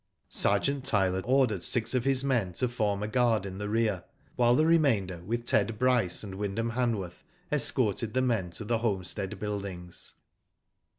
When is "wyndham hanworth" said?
6.39-7.23